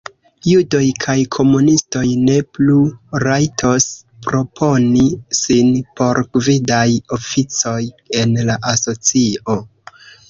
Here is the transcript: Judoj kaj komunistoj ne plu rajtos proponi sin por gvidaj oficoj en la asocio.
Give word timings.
Judoj 0.49 0.85
kaj 1.01 1.15
komunistoj 1.35 2.01
ne 2.21 2.37
plu 2.57 2.77
rajtos 3.23 3.85
proponi 4.29 5.05
sin 5.41 5.69
por 6.01 6.21
gvidaj 6.39 6.89
oficoj 7.19 7.81
en 8.25 8.35
la 8.51 8.57
asocio. 8.75 9.61